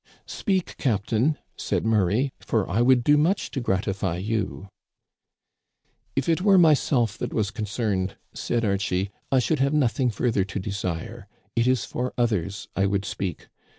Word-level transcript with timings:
"* 0.21 0.25
Speak, 0.25 0.77
captain,' 0.79 1.37
said 1.55 1.85
Murray, 1.85 2.33
*for 2.39 2.67
I 2.67 2.81
would 2.81 3.03
do 3.03 3.17
much 3.17 3.51
to 3.51 3.61
gratify 3.61 4.17
you.' 4.17 4.67
"* 5.73 6.15
If 6.15 6.27
it 6.27 6.41
were 6.41 6.57
myself 6.57 7.19
that 7.19 7.31
was 7.35 7.51
concerned,' 7.51 8.15
said 8.33 8.65
Archie, 8.65 9.11
*I 9.31 9.37
should 9.37 9.59
have 9.59 9.75
nothing 9.75 10.09
further 10.09 10.43
to 10.43 10.57
desire. 10.59 11.27
It 11.55 11.67
is 11.67 11.85
for 11.85 12.15
others 12.17 12.67
I 12.75 12.87
would 12.87 13.05
speak. 13.05 13.47